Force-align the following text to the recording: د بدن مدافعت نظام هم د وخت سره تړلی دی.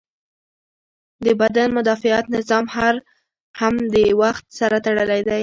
د 1.25 1.27
بدن 1.41 1.69
مدافعت 1.77 2.25
نظام 2.35 2.65
هم 3.59 3.75
د 3.93 3.95
وخت 4.21 4.45
سره 4.59 4.75
تړلی 4.85 5.21
دی. 5.29 5.39